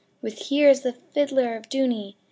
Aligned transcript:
With' 0.19 0.39
Here 0.49 0.67
is 0.67 0.81
the 0.81 0.93
fiddler 0.93 1.55
of 1.55 1.69
Dooney! 1.69 2.15